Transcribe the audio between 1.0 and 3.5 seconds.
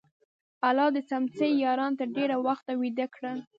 څمڅې یاران تر ډېره وخته ویده کړل.